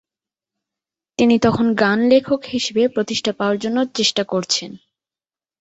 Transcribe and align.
তিনি 1.19 1.35
তখন 1.39 1.67
গান 1.73 1.99
লেখক 2.07 2.41
হিসেবে 2.45 2.83
প্রতিষ্ঠা 2.87 3.31
পাওয়ার 3.33 3.57
জন্য 3.59 3.77
চেষ্টা 3.97 4.23
করছেন। 4.23 4.71